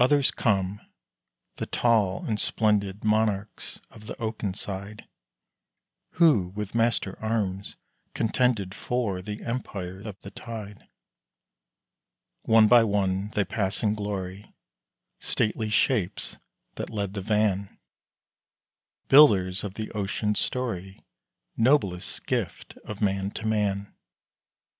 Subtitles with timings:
[0.00, 0.80] Others come,
[1.54, 5.06] the tall and splendid Monarchs of the oaken side,
[6.14, 7.76] Who, with master arms,
[8.12, 10.88] contended For the empire of the tide.
[12.42, 14.52] One by one they pass in glory
[15.20, 16.38] Stately shapes
[16.74, 17.78] that led the van
[19.06, 21.04] Builders of the ocean's story,
[21.56, 23.94] Noblest gift of man to man.